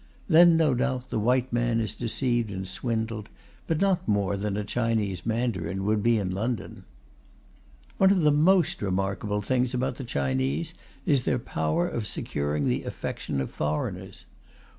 Then, 0.27 0.57
no 0.57 0.73
doubt, 0.73 1.11
the 1.11 1.19
white 1.19 1.53
man 1.53 1.79
is 1.79 1.93
deceived 1.93 2.49
and 2.49 2.67
swindled; 2.67 3.29
but 3.67 3.79
not 3.79 4.07
more 4.07 4.35
than 4.35 4.57
a 4.57 4.63
Chinese 4.63 5.27
mandarin 5.27 5.85
would 5.85 6.01
be 6.01 6.17
in 6.17 6.31
London. 6.31 6.85
One 7.99 8.09
of 8.11 8.21
the 8.21 8.31
most 8.31 8.81
remarkable 8.81 9.43
things 9.43 9.75
about 9.75 9.97
the 9.97 10.03
Chinese 10.03 10.73
is 11.05 11.21
their 11.25 11.37
power 11.37 11.87
of 11.87 12.07
securing 12.07 12.67
the 12.67 12.83
affection 12.83 13.39
of 13.39 13.51
foreigners. 13.51 14.25